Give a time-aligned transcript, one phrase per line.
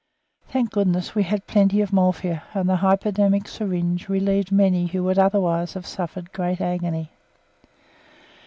[0.47, 5.19] Thank goodness, we had plenty of morphia, and the hypodermic syringe relieved many who would
[5.19, 7.11] otherwise have suffered great agony.